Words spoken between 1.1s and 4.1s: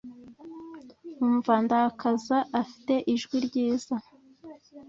umva ndakaza afite ijwi ryiza